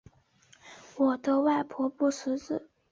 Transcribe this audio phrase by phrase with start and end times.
[0.97, 2.71] 我的外婆不识字